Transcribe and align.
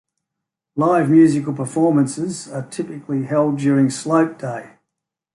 Live 0.75 1.11
musical 1.11 1.53
performances 1.53 2.47
are 2.49 2.65
typically 2.65 3.25
held 3.25 3.59
during 3.59 3.91
Slope 3.91 4.39
Day. 4.39 4.77